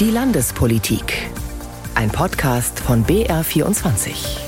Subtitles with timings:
[0.00, 1.28] Die Landespolitik.
[1.96, 4.38] Ein Podcast von BR24.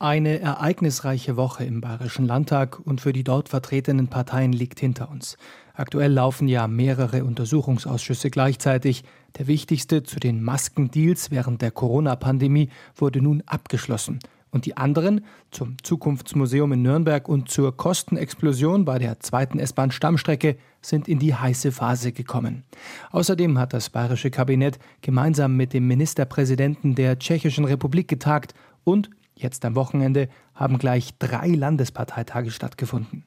[0.00, 5.36] Eine ereignisreiche Woche im Bayerischen Landtag und für die dort vertretenen Parteien liegt hinter uns.
[5.72, 9.04] Aktuell laufen ja mehrere Untersuchungsausschüsse gleichzeitig.
[9.38, 14.18] Der wichtigste zu den Maskendeals während der Corona-Pandemie wurde nun abgeschlossen.
[14.54, 21.08] Und die anderen zum Zukunftsmuseum in Nürnberg und zur Kostenexplosion bei der zweiten S-Bahn-Stammstrecke sind
[21.08, 22.62] in die heiße Phase gekommen.
[23.10, 28.54] Außerdem hat das bayerische Kabinett gemeinsam mit dem Ministerpräsidenten der Tschechischen Republik getagt
[28.84, 33.24] und jetzt am Wochenende haben gleich drei Landesparteitage stattgefunden.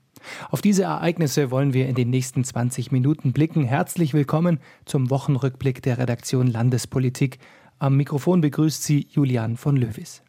[0.50, 3.66] Auf diese Ereignisse wollen wir in den nächsten 20 Minuten blicken.
[3.66, 7.40] Herzlich willkommen zum Wochenrückblick der Redaktion Landespolitik.
[7.80, 10.24] Am Mikrofon begrüßt Sie Julian von Löwis.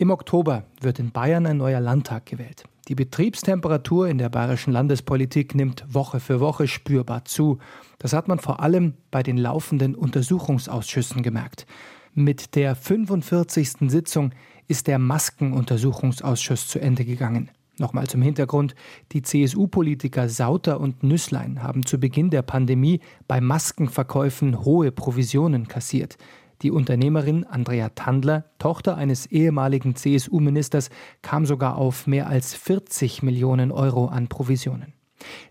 [0.00, 2.64] Im Oktober wird in Bayern ein neuer Landtag gewählt.
[2.88, 7.58] Die Betriebstemperatur in der bayerischen Landespolitik nimmt Woche für Woche spürbar zu.
[7.98, 11.66] Das hat man vor allem bei den laufenden Untersuchungsausschüssen gemerkt.
[12.14, 13.90] Mit der 45.
[13.90, 14.32] Sitzung
[14.68, 17.50] ist der Maskenuntersuchungsausschuss zu Ende gegangen.
[17.78, 18.74] Nochmal zum Hintergrund.
[19.12, 26.16] Die CSU-Politiker Sauter und Nüßlein haben zu Beginn der Pandemie bei Maskenverkäufen hohe Provisionen kassiert.
[26.62, 30.90] Die Unternehmerin Andrea Tandler, Tochter eines ehemaligen CSU-Ministers,
[31.22, 34.92] kam sogar auf mehr als 40 Millionen Euro an Provisionen.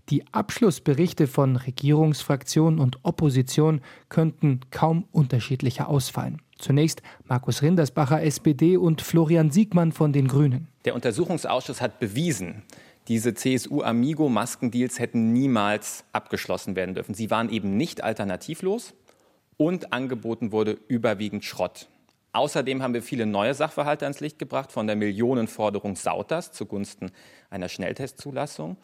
[0.10, 6.42] Die Abschlussberichte von Regierungsfraktion und Opposition könnten kaum unterschiedlicher ausfallen.
[6.58, 10.68] Zunächst Markus Rindersbacher, SPD und Florian Siegmann von den Grünen.
[10.86, 12.64] Der Untersuchungsausschuss hat bewiesen,
[13.08, 17.16] diese CSU-Amigo-Maskendeals hätten niemals abgeschlossen werden dürfen.
[17.16, 18.94] Sie waren eben nicht alternativlos
[19.60, 21.90] und angeboten wurde überwiegend Schrott.
[22.32, 27.12] Außerdem haben wir viele neue Sachverhalte ans Licht gebracht, von der Millionenforderung Sauters zugunsten
[27.50, 28.78] einer Schnelltestzulassung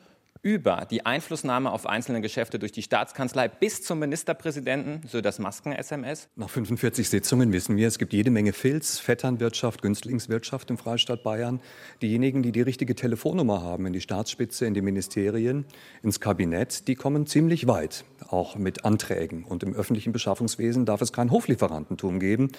[0.45, 6.29] über die Einflussnahme auf einzelne Geschäfte durch die Staatskanzlei bis zum Ministerpräsidenten, so das Masken-SMS.
[6.35, 11.61] Nach 45 Sitzungen wissen wir, es gibt jede Menge Filz, Vetternwirtschaft, Günstlingswirtschaft im Freistaat Bayern.
[12.03, 15.65] Diejenigen, die die richtige Telefonnummer haben in die Staatsspitze, in die Ministerien,
[16.03, 19.45] ins Kabinett, die kommen ziemlich weit, auch mit Anträgen.
[19.45, 22.51] Und im öffentlichen Beschaffungswesen darf es kein Hoflieferantentum geben.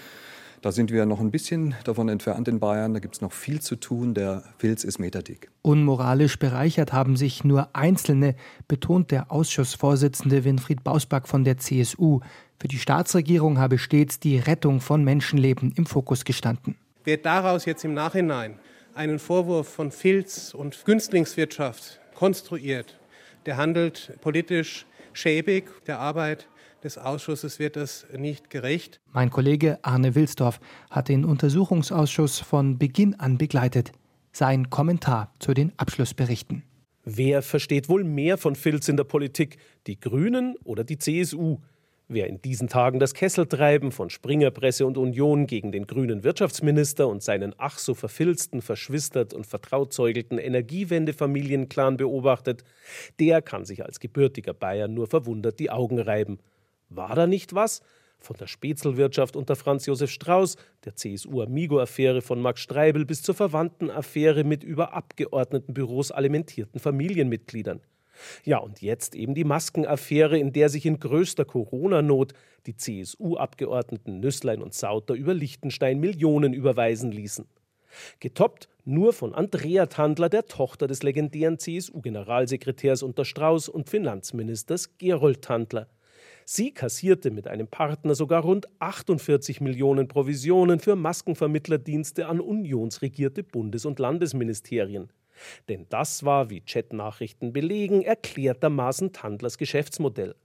[0.63, 2.95] Da sind wir noch ein bisschen davon entfernt in Bayern.
[2.95, 4.15] Da gibt es noch viel zu tun.
[4.15, 5.51] Der Filz ist meterdick.
[5.63, 8.35] Unmoralisch bereichert haben sich nur Einzelne,
[8.69, 12.21] betont der Ausschussvorsitzende Winfried Bausback von der CSU.
[12.59, 16.77] Für die Staatsregierung habe stets die Rettung von Menschenleben im Fokus gestanden.
[17.05, 18.59] Wer daraus jetzt im Nachhinein
[18.95, 22.99] einen Vorwurf von Filz und Günstlingswirtschaft konstruiert,
[23.45, 26.49] der handelt politisch schäbig der Arbeit
[26.87, 29.01] des Ausschusses wird das nicht gerecht.
[29.13, 33.91] Mein Kollege Arne Wilsdorf hat den Untersuchungsausschuss von Beginn an begleitet.
[34.33, 36.63] Sein Kommentar zu den Abschlussberichten.
[37.05, 39.57] Wer versteht wohl mehr von Filz in der Politik,
[39.89, 41.59] die Grünen oder die CSU?
[42.09, 47.21] Wer in diesen Tagen das Kesseltreiben von Springerpresse und Union gegen den grünen Wirtschaftsminister und
[47.21, 52.63] seinen ach so verfilzten, verschwistert und vertrauzeugelten Energiewende-Familienclan beobachtet,
[53.19, 56.39] der kann sich als gebürtiger Bayer nur verwundert die Augen reiben.
[56.89, 57.81] War da nicht was?
[58.19, 63.91] Von der Spätzelwirtschaft unter Franz Josef Strauß, der CSU-Amigo-Affäre von Max Streibel bis zur verwandten
[63.91, 67.81] Affäre mit über Abgeordnetenbüros alimentierten Familienmitgliedern.
[68.45, 72.33] Ja, und jetzt eben die Maskenaffäre, in der sich in größter Corona-Not
[72.67, 77.47] die CSU-Abgeordneten Nüsslein und Sauter über Liechtenstein Millionen überweisen ließen.
[78.21, 85.43] Getoppt nur von Andrea Tandler, der Tochter des legendären CSU-Generalsekretärs unter Strauß und Finanzministers Gerold
[85.43, 85.89] Tandler.
[86.49, 93.85] Sie kassierte mit einem Partner sogar rund 48 Millionen Provisionen für Maskenvermittlerdienste an unionsregierte Bundes-
[93.85, 95.11] und Landesministerien.
[95.69, 100.37] Denn das war, wie Chatnachrichten belegen, erklärtermaßen Tandlers Geschäftsmodell.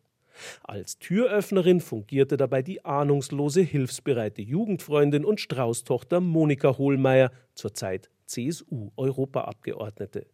[0.63, 10.25] Als Türöffnerin fungierte dabei die ahnungslose, hilfsbereite Jugendfreundin und Strauß-Tochter Monika Hohlmeier, zurzeit CSU-Europaabgeordnete.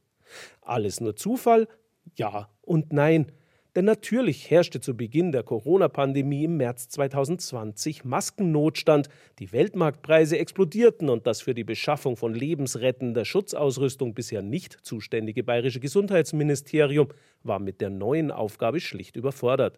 [0.61, 1.67] Alles nur Zufall?
[2.15, 3.33] Ja und nein.
[3.77, 9.07] Denn natürlich herrschte zu Beginn der Corona-Pandemie im März 2020 Maskennotstand,
[9.37, 15.79] die Weltmarktpreise explodierten und das für die Beschaffung von lebensrettender Schutzausrüstung bisher nicht zuständige bayerische
[15.79, 17.09] Gesundheitsministerium
[17.43, 19.77] war mit der neuen Aufgabe schlicht überfordert.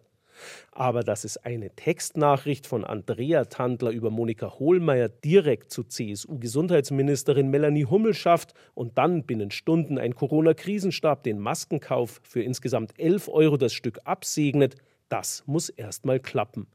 [0.72, 7.84] Aber dass es eine Textnachricht von Andrea Tandler über Monika Hohlmeier direkt zu CSU-Gesundheitsministerin Melanie
[7.84, 13.72] Hummel schafft und dann binnen Stunden ein Corona-Krisenstab den Maskenkauf für insgesamt 11 Euro das
[13.72, 14.76] Stück absegnet,
[15.08, 16.66] das muss erst mal klappen.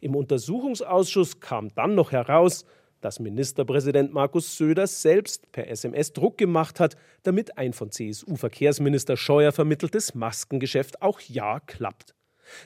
[0.00, 2.64] Im Untersuchungsausschuss kam dann noch heraus,
[3.00, 9.52] dass Ministerpräsident Markus Söder selbst per SMS Druck gemacht hat, damit ein von CSU-Verkehrsminister Scheuer
[9.52, 12.14] vermitteltes Maskengeschäft auch ja klappt.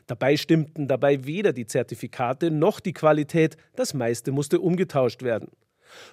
[0.06, 5.48] Dabei stimmten dabei weder die Zertifikate noch die Qualität, das meiste musste umgetauscht werden.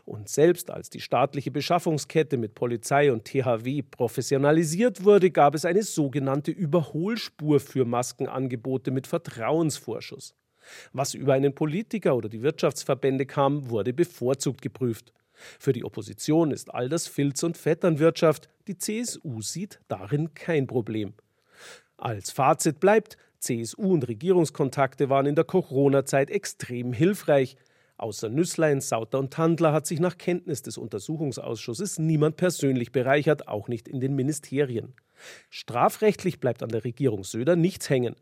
[0.05, 5.83] Und selbst als die staatliche Beschaffungskette mit Polizei und THW professionalisiert wurde, gab es eine
[5.83, 10.33] sogenannte Überholspur für Maskenangebote mit Vertrauensvorschuss.
[10.93, 15.13] Was über einen Politiker oder die Wirtschaftsverbände kam, wurde bevorzugt geprüft.
[15.59, 21.13] Für die Opposition ist all das Filz- und Vetternwirtschaft, die CSU sieht darin kein Problem.
[21.95, 27.56] Als Fazit bleibt, CSU und Regierungskontakte waren in der Corona-Zeit extrem hilfreich.
[27.98, 33.68] Außer Nüsslein, Sauter und Tandler hat sich nach Kenntnis des Untersuchungsausschusses niemand persönlich bereichert, auch
[33.68, 34.94] nicht in den Ministerien.
[35.50, 38.16] Strafrechtlich bleibt an der Regierung Söder nichts hängen.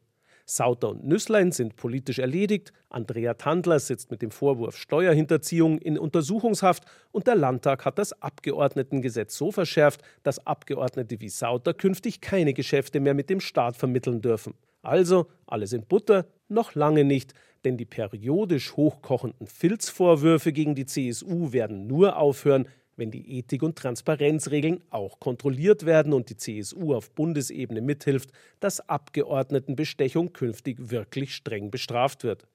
[0.47, 6.83] Sauter und Nüsslein sind politisch erledigt, Andrea Tandler sitzt mit dem Vorwurf Steuerhinterziehung in Untersuchungshaft
[7.11, 12.99] und der Landtag hat das Abgeordnetengesetz so verschärft, dass Abgeordnete wie Sauter künftig keine Geschäfte
[12.99, 14.53] mehr mit dem Staat vermitteln dürfen.
[14.85, 17.33] Also alles in Butter, noch lange nicht,
[17.63, 23.77] denn die periodisch hochkochenden Filzvorwürfe gegen die CSU werden nur aufhören, wenn die Ethik- und
[23.77, 28.29] Transparenzregeln auch kontrolliert werden und die CSU auf Bundesebene mithilft,
[28.59, 32.47] dass Abgeordnetenbestechung künftig wirklich streng bestraft wird.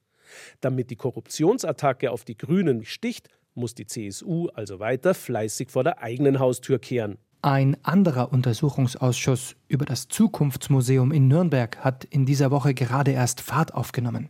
[0.61, 6.01] Damit die Korruptionsattacke auf die Grünen sticht, muss die CSU also weiter fleißig vor der
[6.01, 7.19] eigenen Haustür kehren.
[7.43, 13.73] Ein anderer Untersuchungsausschuss über das Zukunftsmuseum in Nürnberg hat in dieser Woche gerade erst Fahrt
[13.73, 14.29] aufgenommen.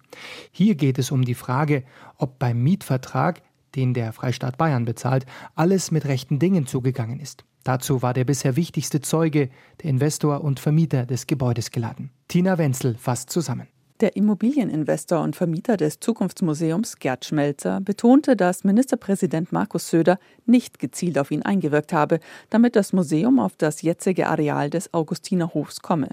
[0.52, 1.82] Hier geht es um die Frage,
[2.18, 3.42] ob beim Mietvertrag,
[3.74, 5.26] den der Freistaat Bayern bezahlt,
[5.56, 7.44] alles mit rechten Dingen zugegangen ist.
[7.64, 9.50] Dazu war der bisher wichtigste Zeuge,
[9.82, 12.12] der Investor und Vermieter des Gebäudes geladen.
[12.28, 13.66] Tina Wenzel fasst zusammen.
[14.00, 21.18] Der Immobilieninvestor und Vermieter des Zukunftsmuseums Gerd Schmelzer betonte, dass Ministerpräsident Markus Söder nicht gezielt
[21.18, 22.18] auf ihn eingewirkt habe,
[22.48, 26.08] damit das Museum auf das jetzige Areal des Augustinerhofs komme.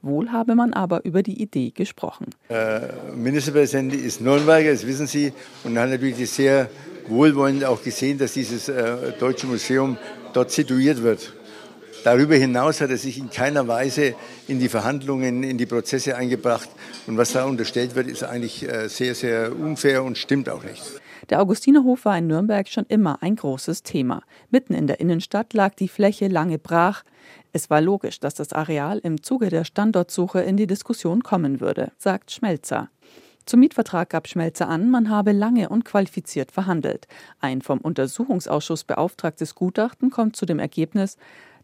[0.00, 2.26] Wohl habe man aber über die Idee gesprochen.
[2.50, 2.80] Äh,
[3.16, 5.32] Ministerpräsident ist Nürnberger, das wissen Sie,
[5.64, 6.70] und hat natürlich sehr
[7.08, 9.96] wohlwollend auch gesehen, dass dieses äh, Deutsche Museum
[10.34, 11.32] dort situiert wird.
[12.04, 14.14] Darüber hinaus hat er sich in keiner Weise
[14.46, 16.68] in die Verhandlungen, in die Prozesse eingebracht.
[17.06, 20.82] Und was da unterstellt wird, ist eigentlich äh, sehr, sehr unfair und stimmt auch nicht.
[21.30, 24.22] Der Augustinerhof war in Nürnberg schon immer ein großes Thema.
[24.50, 27.04] Mitten in der Innenstadt lag die Fläche lange brach.
[27.54, 31.92] Es war logisch, dass das Areal im Zuge der Standortsuche in die Diskussion kommen würde,
[31.96, 32.90] sagt Schmelzer.
[33.46, 37.06] Zum Mietvertrag gab Schmelzer an, man habe lange und qualifiziert verhandelt.
[37.40, 41.16] Ein vom Untersuchungsausschuss beauftragtes Gutachten kommt zu dem Ergebnis,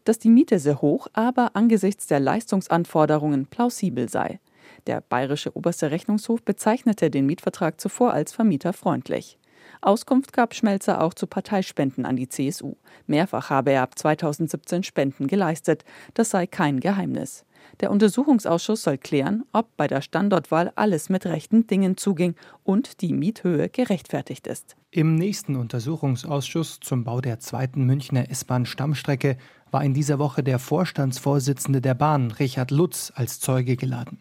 [0.03, 4.39] dass die Miete sehr hoch, aber angesichts der Leistungsanforderungen plausibel sei.
[4.87, 9.37] Der bayerische oberste Rechnungshof bezeichnete den Mietvertrag zuvor als vermieterfreundlich.
[9.81, 12.75] Auskunft gab Schmelzer auch zu Parteispenden an die CSU.
[13.07, 15.85] Mehrfach habe er ab 2017 Spenden geleistet.
[16.13, 17.45] Das sei kein Geheimnis.
[17.79, 23.13] Der Untersuchungsausschuss soll klären, ob bei der Standortwahl alles mit rechten Dingen zuging und die
[23.13, 24.75] Miethöhe gerechtfertigt ist.
[24.91, 29.37] Im nächsten Untersuchungsausschuss zum Bau der zweiten Münchner S-Bahn-Stammstrecke
[29.71, 34.19] war in dieser Woche der Vorstandsvorsitzende der Bahn, Richard Lutz, als Zeuge geladen.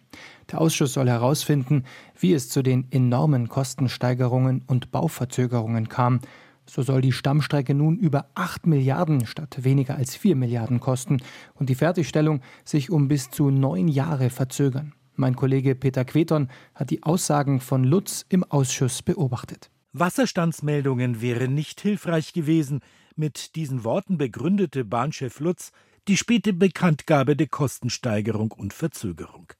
[0.50, 1.84] Der Ausschuss soll herausfinden,
[2.18, 6.20] wie es zu den enormen Kostensteigerungen und Bauverzögerungen kam.
[6.66, 11.18] So soll die Stammstrecke nun über 8 Milliarden statt weniger als 4 Milliarden kosten
[11.54, 14.94] und die Fertigstellung sich um bis zu neun Jahre verzögern.
[15.16, 19.70] Mein Kollege Peter Queton hat die Aussagen von Lutz im Ausschuss beobachtet.
[19.92, 22.80] Wasserstandsmeldungen wären nicht hilfreich gewesen,
[23.16, 25.72] mit diesen Worten begründete Bahnchef Lutz
[26.08, 29.52] die späte Bekanntgabe der Kostensteigerung und Verzögerung.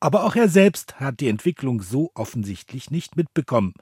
[0.00, 3.74] Aber auch er selbst hat die Entwicklung so offensichtlich nicht mitbekommen.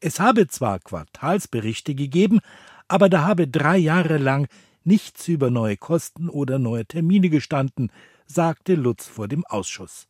[0.00, 2.40] Es habe zwar Quartalsberichte gegeben,
[2.86, 4.48] aber da habe drei Jahre lang
[4.84, 7.92] nichts über neue Kosten oder neue Termine gestanden,
[8.26, 10.06] sagte Lutz vor dem Ausschuss.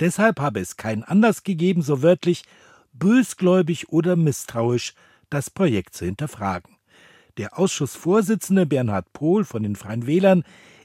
[0.00, 2.44] Deshalb habe es keinen Anlass gegeben, so wörtlich,
[2.92, 4.94] bösgläubig oder misstrauisch
[5.30, 6.75] das Projekt zu hinterfragen.
[7.36, 10.42] Der Ausschussvorsitzende Bernhard Pohl von den Freien Wählern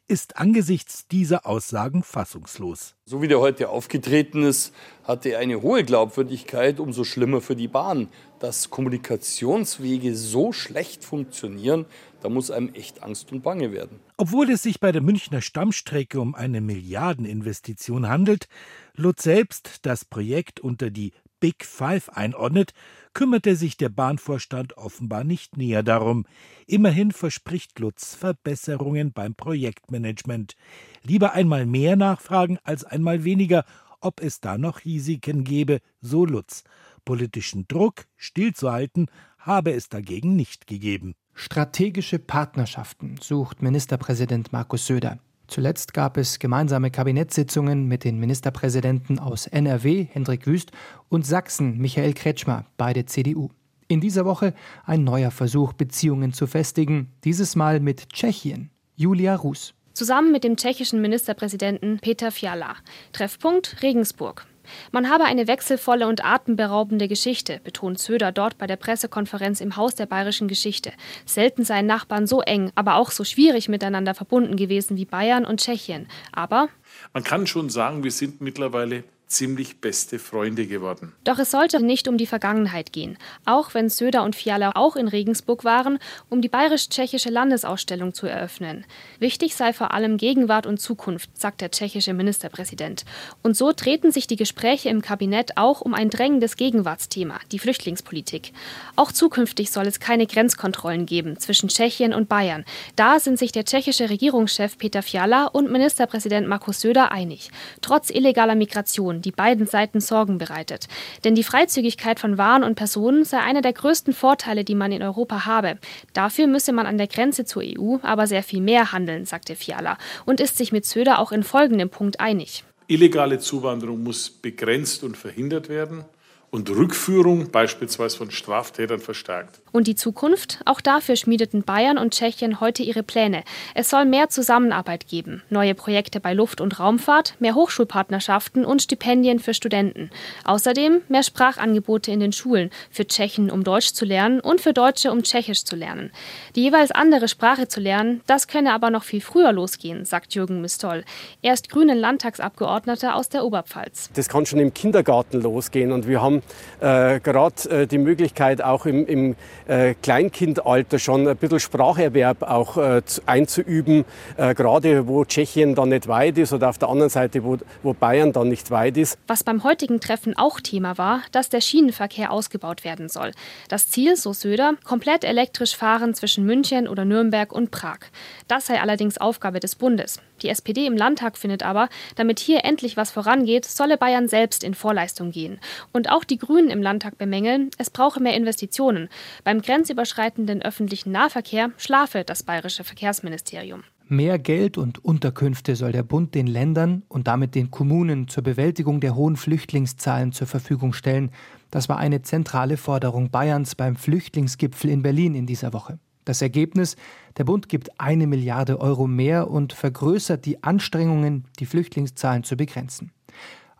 [0.09, 2.95] ist angesichts dieser Aussagen fassungslos.
[3.05, 4.73] So wie der heute aufgetreten ist,
[5.05, 8.09] hatte er eine hohe Glaubwürdigkeit, umso schlimmer für die Bahn.
[8.39, 11.85] Dass Kommunikationswege so schlecht funktionieren,
[12.21, 14.01] da muss einem echt Angst und Bange werden.
[14.17, 18.49] Obwohl es sich bei der Münchner Stammstrecke um eine Milliardeninvestition handelt,
[18.97, 22.71] Lutz selbst das Projekt unter die Big Five einordnet,
[23.13, 26.25] kümmerte sich der Bahnvorstand offenbar nicht näher darum.
[26.67, 30.55] Immerhin verspricht Lutz Verbesserungen beim Projektmanagement.
[31.03, 33.65] Lieber einmal mehr nachfragen als einmal weniger,
[33.99, 36.63] ob es da noch Risiken gebe, so Lutz.
[37.03, 39.07] Politischen Druck stillzuhalten
[39.37, 41.15] habe es dagegen nicht gegeben.
[41.33, 45.19] Strategische Partnerschaften sucht Ministerpräsident Markus Söder.
[45.51, 50.71] Zuletzt gab es gemeinsame Kabinettssitzungen mit den Ministerpräsidenten aus NRW, Hendrik Wüst,
[51.09, 53.49] und Sachsen, Michael Kretschmer, beide CDU.
[53.89, 54.53] In dieser Woche
[54.85, 58.69] ein neuer Versuch, Beziehungen zu festigen, dieses Mal mit Tschechien.
[58.95, 59.73] Julia Rus.
[59.91, 62.77] Zusammen mit dem tschechischen Ministerpräsidenten Peter Fiala.
[63.11, 64.47] Treffpunkt Regensburg.
[64.91, 69.95] Man habe eine wechselvolle und atemberaubende Geschichte, betont Söder dort bei der Pressekonferenz im Haus
[69.95, 70.91] der bayerischen Geschichte.
[71.25, 75.59] Selten seien Nachbarn so eng, aber auch so schwierig miteinander verbunden gewesen wie Bayern und
[75.59, 76.07] Tschechien.
[76.31, 76.69] Aber
[77.13, 81.13] man kann schon sagen, wir sind mittlerweile ziemlich beste Freunde geworden.
[81.23, 85.07] Doch es sollte nicht um die Vergangenheit gehen, auch wenn Söder und Fiala auch in
[85.07, 88.85] Regensburg waren, um die bayerisch-tschechische Landesausstellung zu eröffnen.
[89.19, 93.05] Wichtig sei vor allem Gegenwart und Zukunft, sagt der tschechische Ministerpräsident.
[93.41, 98.51] Und so treten sich die Gespräche im Kabinett auch um ein drängendes Gegenwartsthema, die Flüchtlingspolitik.
[98.95, 102.65] Auch zukünftig soll es keine Grenzkontrollen geben zwischen Tschechien und Bayern.
[102.95, 107.49] Da sind sich der tschechische Regierungschef Peter Fiala und Ministerpräsident Markus Söder einig.
[107.81, 110.87] Trotz illegaler Migration die beiden Seiten Sorgen bereitet.
[111.23, 115.03] Denn die Freizügigkeit von Waren und Personen sei einer der größten Vorteile, die man in
[115.03, 115.77] Europa habe.
[116.13, 119.97] Dafür müsse man an der Grenze zur EU aber sehr viel mehr handeln, sagte Fiala
[120.25, 122.63] und ist sich mit Söder auch in folgendem Punkt einig.
[122.87, 126.03] Illegale Zuwanderung muss begrenzt und verhindert werden
[126.51, 129.61] und Rückführung beispielsweise von Straftätern verstärkt.
[129.71, 130.59] Und die Zukunft?
[130.65, 133.45] Auch dafür schmiedeten Bayern und Tschechien heute ihre Pläne.
[133.73, 139.39] Es soll mehr Zusammenarbeit geben, neue Projekte bei Luft- und Raumfahrt, mehr Hochschulpartnerschaften und Stipendien
[139.39, 140.09] für Studenten.
[140.43, 145.09] Außerdem mehr Sprachangebote in den Schulen, für Tschechen, um Deutsch zu lernen und für Deutsche,
[145.09, 146.11] um Tschechisch zu lernen.
[146.55, 150.59] Die jeweils andere Sprache zu lernen, das könne aber noch viel früher losgehen, sagt Jürgen
[150.59, 151.05] Mistol.
[151.41, 154.09] Er ist grünen Landtagsabgeordneter aus der Oberpfalz.
[154.15, 156.40] Das kann schon im Kindergarten losgehen und wir haben
[156.79, 159.35] äh, gerade äh, die Möglichkeit, auch im, im
[159.67, 164.05] äh, Kleinkindalter schon ein bisschen Spracherwerb auch äh, einzuüben,
[164.37, 167.93] äh, gerade wo Tschechien dann nicht weit ist oder auf der anderen Seite, wo, wo
[167.93, 169.17] Bayern dann nicht weit ist.
[169.27, 173.31] Was beim heutigen Treffen auch Thema war, dass der Schienenverkehr ausgebaut werden soll.
[173.69, 177.99] Das Ziel, so Söder, komplett elektrisch fahren zwischen München oder Nürnberg und Prag.
[178.47, 180.19] Das sei allerdings Aufgabe des Bundes.
[180.41, 184.73] Die SPD im Landtag findet aber, damit hier endlich was vorangeht, solle Bayern selbst in
[184.73, 185.59] Vorleistung gehen.
[185.91, 189.09] Und auch die Grünen im Landtag bemängeln, es brauche mehr Investitionen.
[189.43, 193.83] Beim grenzüberschreitenden öffentlichen Nahverkehr schlafe das bayerische Verkehrsministerium.
[194.07, 198.99] Mehr Geld und Unterkünfte soll der Bund den Ländern und damit den Kommunen zur Bewältigung
[198.99, 201.31] der hohen Flüchtlingszahlen zur Verfügung stellen.
[201.69, 205.99] Das war eine zentrale Forderung Bayerns beim Flüchtlingsgipfel in Berlin in dieser Woche.
[206.25, 206.97] Das Ergebnis,
[207.37, 213.11] der Bund gibt eine Milliarde Euro mehr und vergrößert die Anstrengungen, die Flüchtlingszahlen zu begrenzen.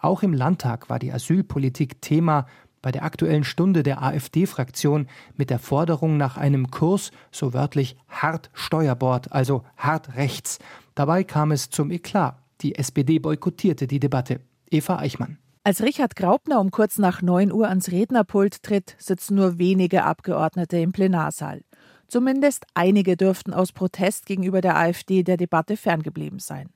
[0.02, 2.48] Auch im Landtag war die Asylpolitik Thema
[2.82, 8.50] bei der aktuellen Stunde der AfD-Fraktion mit der Forderung nach einem Kurs, so wörtlich hart
[8.54, 10.58] Steuerbord, also hart rechts.
[10.96, 12.36] Dabei kam es zum Eklat.
[12.62, 14.42] Die SPD boykottierte die Debatte.
[14.70, 15.38] Eva Eichmann.
[15.64, 20.78] Als Richard Graupner um kurz nach 9 Uhr ans Rednerpult tritt, sitzen nur wenige Abgeordnete
[20.78, 21.62] im Plenarsaal.
[22.08, 26.70] Zumindest einige dürften aus Protest gegenüber der AfD der Debatte ferngeblieben sein.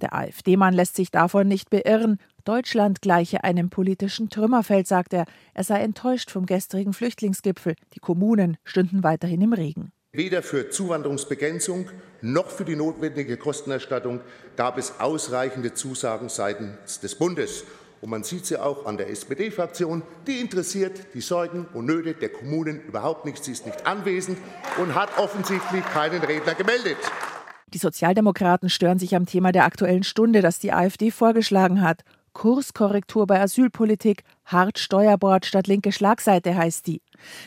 [0.00, 2.18] Der AfD-Mann lässt sich davon nicht beirren.
[2.44, 5.24] Deutschland gleiche einem politischen Trümmerfeld, sagt er.
[5.54, 7.74] Er sei enttäuscht vom gestrigen Flüchtlingsgipfel.
[7.94, 9.92] Die Kommunen stünden weiterhin im Regen.
[10.12, 11.90] Weder für Zuwanderungsbegrenzung
[12.20, 14.20] noch für die notwendige Kostenerstattung
[14.56, 17.64] gab es ausreichende Zusagen seitens des Bundes.
[18.00, 20.02] Und man sieht sie auch an der SPD-Fraktion.
[20.26, 23.42] Die interessiert die Sorgen und Nöte der Kommunen überhaupt nicht.
[23.42, 24.38] Sie ist nicht anwesend
[24.76, 26.98] und hat offensichtlich keinen Redner gemeldet.
[27.74, 32.02] Die Sozialdemokraten stören sich am Thema der Aktuellen Stunde, das die AfD vorgeschlagen hat.
[32.32, 37.02] Kurskorrektur bei Asylpolitik, hart Steuerbord statt linke Schlagseite heißt die.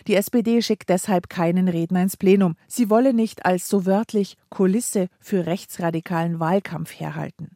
[0.05, 2.55] Die SPD schickt deshalb keinen Redner ins Plenum.
[2.67, 7.55] Sie wolle nicht als so wörtlich Kulisse für rechtsradikalen Wahlkampf herhalten.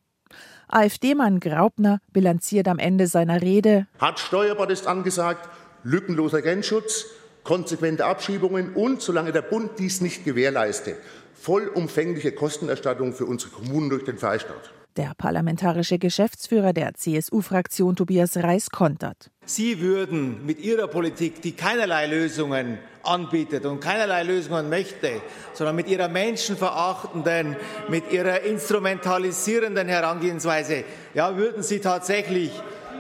[0.70, 3.88] AfD-Mann Graupner bilanziert am Ende seiner Rede.
[4.00, 5.50] Hart Steuerbord ist angesagt,
[5.84, 7.06] lückenloser Grenzschutz,
[7.44, 10.96] konsequente Abschiebungen und, solange der Bund dies nicht gewährleiste,
[11.34, 14.72] vollumfängliche Kostenerstattung für unsere Kommunen durch den Freistaat.
[14.98, 19.32] Der parlamentarische Geschäftsführer der CSU-Fraktion Tobias Reis kontert.
[19.46, 25.22] Sie würden mit Ihrer Politik, die keinerlei Lösungen anbietet und keinerlei Lösungen möchte,
[25.54, 27.56] sondern mit Ihrer menschenverachtenden,
[27.88, 30.84] mit Ihrer instrumentalisierenden Herangehensweise,
[31.14, 32.52] ja, würden Sie tatsächlich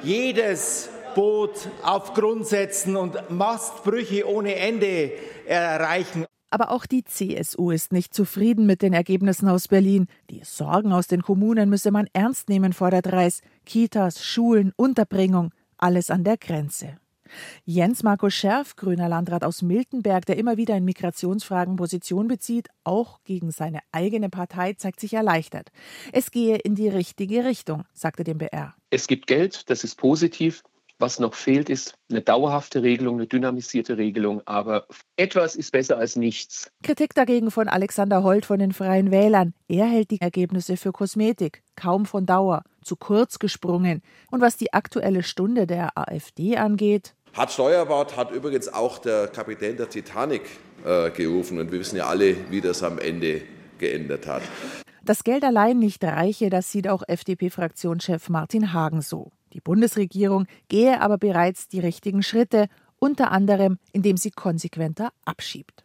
[0.01, 5.11] jedes Boot auf Grund setzen und Mastbrüche ohne Ende
[5.45, 6.25] erreichen.
[6.49, 10.07] Aber auch die CSU ist nicht zufrieden mit den Ergebnissen aus Berlin.
[10.29, 13.41] Die Sorgen aus den Kommunen müsse man ernst nehmen, fordert Reis.
[13.65, 16.97] Kitas, Schulen, Unterbringung, alles an der Grenze.
[17.63, 23.19] Jens Markus Scherf, grüner Landrat aus Miltenberg, der immer wieder in Migrationsfragen Position bezieht, auch
[23.23, 25.69] gegen seine eigene Partei, zeigt sich erleichtert.
[26.11, 28.75] Es gehe in die richtige Richtung, sagte dem BR.
[28.89, 30.63] Es gibt Geld, das ist positiv.
[31.01, 34.43] Was noch fehlt, ist eine dauerhafte Regelung, eine dynamisierte Regelung.
[34.45, 36.69] Aber etwas ist besser als nichts.
[36.83, 39.55] Kritik dagegen von Alexander Holt von den Freien Wählern.
[39.67, 44.03] Er hält die Ergebnisse für Kosmetik, kaum von Dauer, zu kurz gesprungen.
[44.29, 47.15] Und was die aktuelle Stunde der AfD angeht.
[47.33, 50.43] Hart Steuerbord hat übrigens auch der Kapitän der Titanic
[50.85, 51.59] äh, gerufen.
[51.59, 53.41] Und wir wissen ja alle, wie das am Ende
[53.79, 54.43] geendet hat.
[55.03, 59.31] Das Geld allein nicht reiche, das sieht auch FDP-Fraktionschef Martin Hagen so.
[59.53, 62.67] Die Bundesregierung gehe aber bereits die richtigen Schritte,
[62.99, 65.83] unter anderem indem sie konsequenter abschiebt.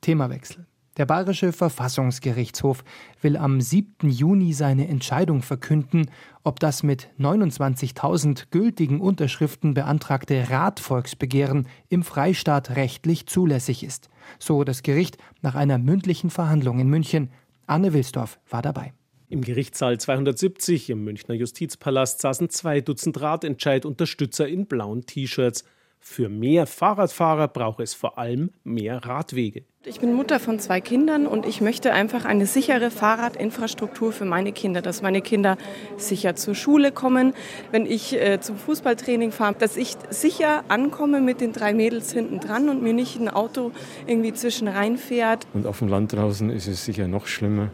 [0.00, 0.66] Themawechsel.
[0.96, 2.84] Der Bayerische Verfassungsgerichtshof
[3.20, 4.08] will am 7.
[4.08, 6.08] Juni seine Entscheidung verkünden,
[6.44, 14.08] ob das mit 29.000 gültigen Unterschriften beantragte Radvolksbegehren im Freistaat rechtlich zulässig ist.
[14.38, 17.30] So das Gericht nach einer mündlichen Verhandlung in München.
[17.66, 18.92] Anne Wilsdorf war dabei.
[19.34, 25.64] Im Gerichtssaal 270 im Münchner Justizpalast saßen zwei Dutzend Radentscheid-Unterstützer in blauen T-Shirts.
[25.98, 29.64] Für mehr Fahrradfahrer braucht es vor allem mehr Radwege.
[29.84, 34.52] Ich bin Mutter von zwei Kindern und ich möchte einfach eine sichere Fahrradinfrastruktur für meine
[34.52, 35.58] Kinder, dass meine Kinder
[35.96, 37.34] sicher zur Schule kommen,
[37.72, 42.38] wenn ich äh, zum Fußballtraining fahre, dass ich sicher ankomme mit den drei Mädels hinten
[42.38, 43.72] dran und mir nicht ein Auto
[44.06, 45.44] irgendwie zwischen reinfährt.
[45.54, 47.72] Und auf dem Land draußen ist es sicher noch schlimmer.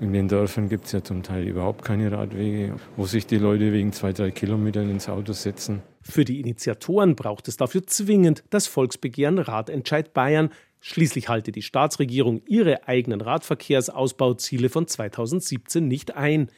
[0.00, 3.72] In den Dörfern gibt es ja zum Teil überhaupt keine Radwege, wo sich die Leute
[3.72, 5.82] wegen zwei, drei Kilometern ins Auto setzen.
[6.02, 10.50] Für die Initiatoren braucht es dafür zwingend das Volksbegehren Radentscheid Bayern.
[10.80, 16.48] Schließlich halte die Staatsregierung ihre eigenen Radverkehrsausbauziele von 2017 nicht ein.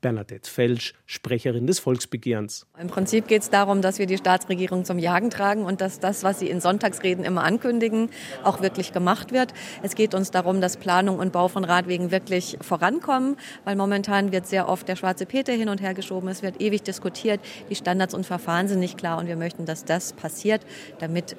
[0.00, 2.66] Bernadette Felsch, Sprecherin des Volksbegehrens.
[2.78, 6.22] Im Prinzip geht es darum, dass wir die Staatsregierung zum Jagen tragen und dass das,
[6.22, 8.10] was sie in Sonntagsreden immer ankündigen,
[8.44, 9.52] auch wirklich gemacht wird.
[9.82, 14.46] Es geht uns darum, dass Planung und Bau von Radwegen wirklich vorankommen, weil momentan wird
[14.46, 16.28] sehr oft der schwarze Peter hin und her geschoben.
[16.28, 17.40] Es wird ewig diskutiert.
[17.68, 20.62] Die Standards und Verfahren sind nicht klar und wir möchten, dass das passiert,
[20.98, 21.36] damit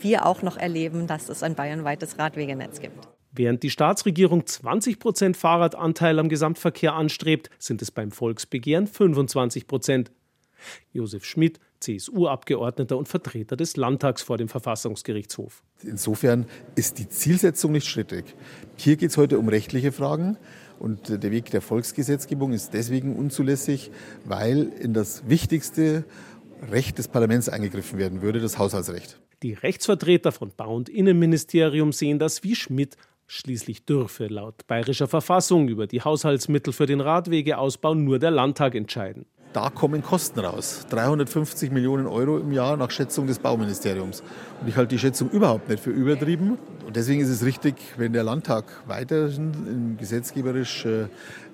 [0.00, 3.09] wir auch noch erleben, dass es ein bayernweites Radwegenetz gibt.
[3.32, 10.10] Während die Staatsregierung 20 Prozent Fahrradanteil am Gesamtverkehr anstrebt, sind es beim Volksbegehren 25 Prozent.
[10.92, 15.62] Josef Schmidt, CSU-Abgeordneter und Vertreter des Landtags vor dem Verfassungsgerichtshof.
[15.82, 18.24] Insofern ist die Zielsetzung nicht strittig.
[18.76, 20.36] Hier geht es heute um rechtliche Fragen.
[20.78, 23.90] Und der Weg der Volksgesetzgebung ist deswegen unzulässig,
[24.24, 26.04] weil in das wichtigste
[26.70, 29.20] Recht des Parlaments eingegriffen werden würde, das Haushaltsrecht.
[29.42, 32.96] Die Rechtsvertreter von Bau- und Innenministerium sehen das wie Schmidt
[33.32, 39.24] Schließlich dürfe laut bayerischer Verfassung über die Haushaltsmittel für den Radwegeausbau nur der Landtag entscheiden.
[39.52, 40.84] Da kommen Kosten raus.
[40.90, 44.24] 350 Millionen Euro im Jahr nach Schätzung des Bauministeriums.
[44.60, 46.58] Und ich halte die Schätzung überhaupt nicht für übertrieben.
[46.84, 51.06] Und deswegen ist es richtig, wenn der Landtag weiterhin gesetzgeberisch äh,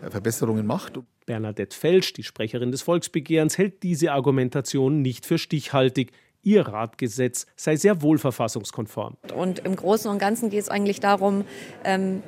[0.09, 0.99] Verbesserungen macht.
[1.27, 6.13] Bernadette Felsch, die Sprecherin des Volksbegehrens, hält diese Argumentation nicht für stichhaltig.
[6.47, 9.17] Ihr Ratgesetz sei sehr wohl verfassungskonform.
[9.35, 11.45] Und im Großen und Ganzen geht es eigentlich darum,
[11.83, 12.23] ähm,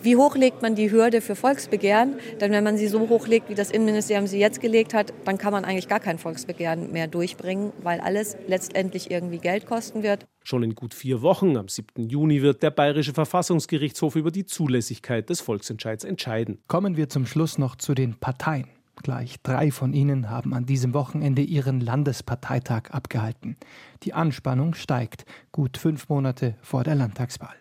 [0.00, 2.14] wie hoch legt man die Hürde für Volksbegehren?
[2.40, 5.52] Denn wenn man sie so hochlegt, wie das Innenministerium sie jetzt gelegt hat, dann kann
[5.52, 10.24] man eigentlich gar kein Volksbegehren mehr durchbringen, weil alles letztendlich irgendwie Geld kosten wird.
[10.44, 12.08] Schon in gut vier Wochen, am 7.
[12.08, 16.62] Juni, wird der Bayerische Verfassungsgerichtshof über die Zulässigkeit des Volksentscheids entscheiden.
[16.68, 18.68] Kommen wir zum Schluss noch zu den Parteien.
[19.02, 23.56] Gleich drei von ihnen haben an diesem Wochenende ihren Landesparteitag abgehalten.
[24.02, 27.56] Die Anspannung steigt, gut fünf Monate vor der Landtagswahl.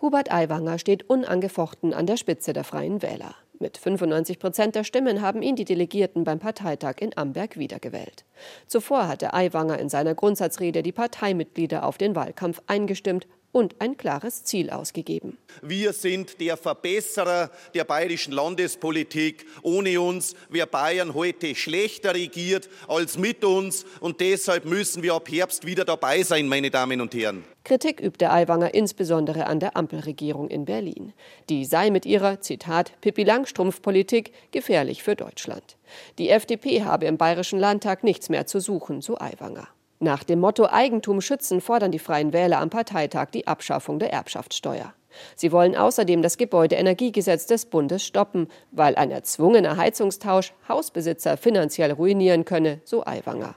[0.00, 3.34] Hubert Aiwanger steht unangefochten an der Spitze der Freien Wähler.
[3.58, 8.26] Mit 95 Prozent der Stimmen haben ihn die Delegierten beim Parteitag in Amberg wiedergewählt.
[8.66, 14.44] Zuvor hatte Aiwanger in seiner Grundsatzrede die Parteimitglieder auf den Wahlkampf eingestimmt und ein klares
[14.44, 15.38] Ziel ausgegeben.
[15.62, 19.46] Wir sind der Verbesserer der bayerischen Landespolitik.
[19.62, 23.86] Ohne uns wäre Bayern heute schlechter regiert als mit uns.
[24.00, 27.44] Und deshalb müssen wir ab Herbst wieder dabei sein, meine Damen und Herren.
[27.64, 31.14] Kritik übte Aiwanger insbesondere an der Ampelregierung in Berlin.
[31.48, 35.78] Die sei mit ihrer, Zitat, Pippi Langstrumpf-Politik gefährlich für Deutschland.
[36.18, 39.68] Die FDP habe im Bayerischen Landtag nichts mehr zu suchen, so Aiwanger.
[39.98, 44.92] Nach dem Motto Eigentum schützen fordern die Freien Wähler am Parteitag die Abschaffung der Erbschaftssteuer.
[45.34, 52.44] Sie wollen außerdem das Gebäudeenergiegesetz des Bundes stoppen, weil ein erzwungener Heizungstausch Hausbesitzer finanziell ruinieren
[52.44, 53.54] könne, so Aiwanger.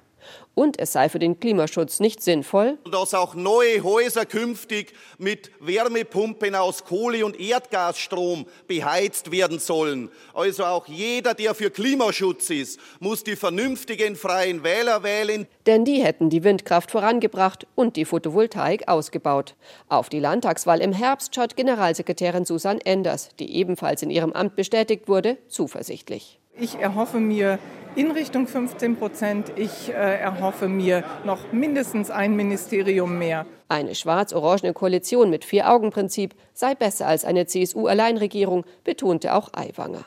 [0.60, 6.54] Und es sei für den Klimaschutz nicht sinnvoll, dass auch neue Häuser künftig mit Wärmepumpen
[6.54, 10.10] aus Kohle- und Erdgasstrom beheizt werden sollen.
[10.34, 15.48] Also auch jeder, der für Klimaschutz ist, muss die vernünftigen freien Wähler wählen.
[15.66, 19.56] Denn die hätten die Windkraft vorangebracht und die Photovoltaik ausgebaut.
[19.88, 25.08] Auf die Landtagswahl im Herbst schaut Generalsekretärin Susan Enders, die ebenfalls in ihrem Amt bestätigt
[25.08, 26.38] wurde, zuversichtlich.
[26.62, 27.58] Ich erhoffe mir
[27.96, 29.54] in Richtung 15 Prozent.
[29.56, 33.46] Ich äh, erhoffe mir noch mindestens ein Ministerium mehr.
[33.70, 40.06] Eine schwarz-orangene Koalition mit Vier-Augen-Prinzip sei besser als eine CSU-Alleinregierung, betonte auch Aiwanger.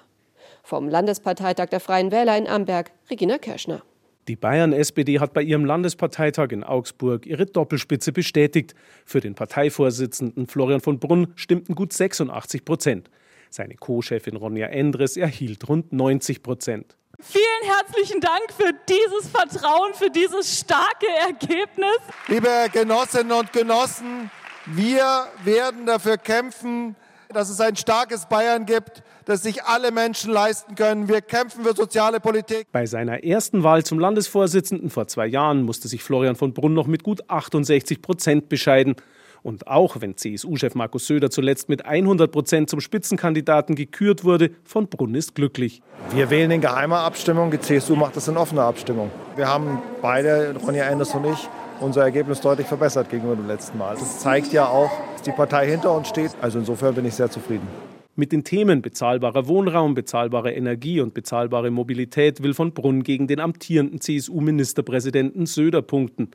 [0.63, 3.83] Vom Landesparteitag der Freien Wähler in Amberg, Regina Kirschner.
[4.29, 8.75] Die Bayern-SPD hat bei ihrem Landesparteitag in Augsburg ihre Doppelspitze bestätigt.
[9.07, 13.11] Für den Parteivorsitzenden Florian von Brunn stimmten gut 86 Prozent.
[13.53, 16.97] Seine Co-Chefin Ronja Endres erhielt rund 90 Prozent.
[17.21, 17.45] Vielen
[17.77, 21.99] herzlichen Dank für dieses Vertrauen, für dieses starke Ergebnis.
[22.29, 24.31] Liebe Genossinnen und Genossen,
[24.65, 26.97] wir werden dafür kämpfen,
[27.29, 31.09] dass es ein starkes Bayern gibt, das sich alle Menschen leisten können.
[31.09, 32.67] Wir kämpfen für soziale Politik.
[32.73, 36.87] Bei seiner ersten Wahl zum Landesvorsitzenden vor zwei Jahren musste sich Florian von Brunn noch
[36.87, 38.97] mit gut 68 Prozent bescheiden.
[39.43, 44.87] Und auch wenn CSU-Chef Markus Söder zuletzt mit 100 Prozent zum Spitzenkandidaten gekürt wurde, von
[44.87, 45.83] Brunn ist glücklich.
[46.15, 49.11] Wir wählen in geheimer Abstimmung, die CSU macht das in offener Abstimmung.
[49.37, 51.49] Wir haben beide, Ronja Enders und ich,
[51.81, 53.95] unser Ergebnis deutlich verbessert gegenüber dem letzten Mal.
[53.95, 56.31] Das zeigt ja auch, dass die Partei hinter uns steht.
[56.41, 57.67] Also insofern bin ich sehr zufrieden.
[58.15, 63.41] Mit den Themen bezahlbarer Wohnraum, bezahlbare Energie und bezahlbare Mobilität will von Brunn gegen den
[63.41, 66.31] amtierenden CSU-Ministerpräsidenten Söder punkten.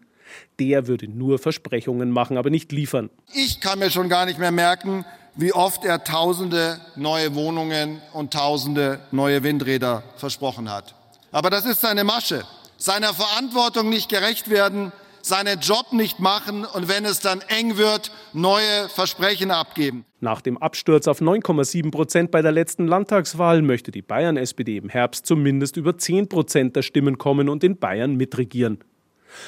[0.59, 3.09] Der würde nur Versprechungen machen, aber nicht liefern.
[3.33, 8.33] Ich kann mir schon gar nicht mehr merken, wie oft er tausende neue Wohnungen und
[8.33, 10.95] tausende neue Windräder versprochen hat.
[11.31, 12.43] Aber das ist seine Masche.
[12.77, 18.11] Seiner Verantwortung nicht gerecht werden, seinen Job nicht machen und wenn es dann eng wird,
[18.33, 20.05] neue Versprechen abgeben.
[20.19, 25.25] Nach dem Absturz auf 9,7 Prozent bei der letzten Landtagswahl möchte die Bayern-SPD im Herbst
[25.25, 28.79] zumindest über 10 Prozent der Stimmen kommen und in Bayern mitregieren.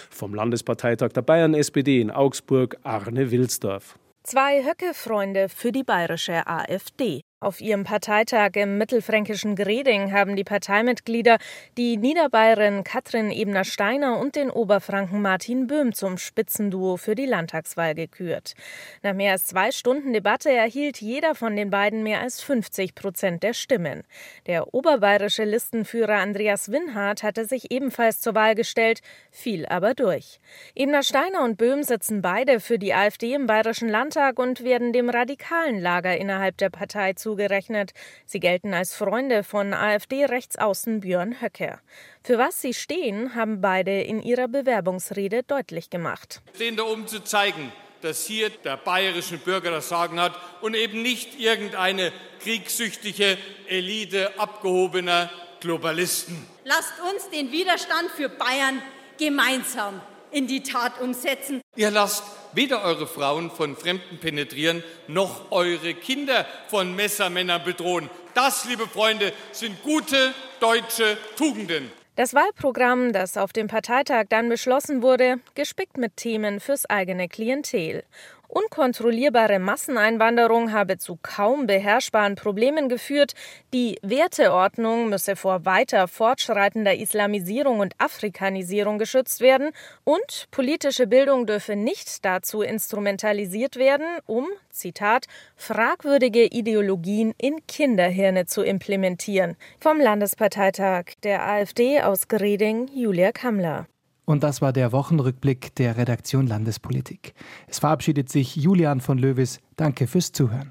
[0.09, 3.97] Vom Landesparteitag der Bayern-SPD in Augsburg Arne Wilsdorf.
[4.23, 7.21] Zwei Höcke-Freunde für die bayerische AfD.
[7.41, 11.37] Auf ihrem Parteitag im mittelfränkischen Greding haben die Parteimitglieder
[11.77, 18.55] die Niederbayerin Katrin Ebner-Steiner und den Oberfranken Martin Böhm zum Spitzenduo für die Landtagswahl gekürt.
[19.03, 23.41] Nach mehr als zwei Stunden Debatte erhielt jeder von den beiden mehr als 50 Prozent
[23.41, 24.03] der Stimmen.
[24.45, 28.99] Der oberbayerische Listenführer Andreas Winhardt hatte sich ebenfalls zur Wahl gestellt,
[29.31, 30.41] fiel aber durch.
[30.75, 35.79] Ebner-Steiner und Böhm sitzen beide für die AfD im Bayerischen Landtag und werden dem radikalen
[35.79, 37.91] Lager innerhalb der Partei zu zugerechnet.
[38.25, 41.79] Sie gelten als Freunde von AfD-Rechtsaußen Björn Höcke.
[42.23, 46.41] Für was sie stehen, haben beide in ihrer Bewerbungsrede deutlich gemacht.
[46.45, 50.73] Wir stehen da, um zu zeigen, dass hier der bayerische Bürger das Sagen hat und
[50.73, 52.11] eben nicht irgendeine
[52.41, 53.37] kriegssüchtige
[53.67, 56.47] Elite abgehobener Globalisten.
[56.63, 58.81] Lasst uns den Widerstand für Bayern
[59.19, 61.61] gemeinsam in die Tat umsetzen.
[61.75, 68.09] Ihr lasst weder eure Frauen von Fremden penetrieren, noch eure Kinder von Messermännern bedrohen.
[68.33, 71.91] Das, liebe Freunde, sind gute deutsche Tugenden.
[72.15, 78.03] Das Wahlprogramm, das auf dem Parteitag dann beschlossen wurde, gespickt mit Themen fürs eigene Klientel.
[78.49, 83.33] Unkontrollierbare Masseneinwanderung habe zu kaum beherrschbaren Problemen geführt,
[83.75, 89.69] die Werteordnung müsse vor weiter fortschreitender Islamisierung und Afrikanisierung geschützt werden
[90.03, 98.63] und politische Bildung dürfe nicht dazu instrumentalisiert werden, um, Zitat, fragwürdige Ideologien in Kinderhirne zu
[98.63, 99.57] implementieren.
[99.79, 103.85] Vom Landesparteitag der AfD aus Greding, Julia Kammler.
[104.29, 107.33] Und das war der Wochenrückblick der Redaktion Landespolitik.
[107.65, 109.59] Es verabschiedet sich Julian von Löwis.
[109.75, 110.67] Danke fürs Zuhören.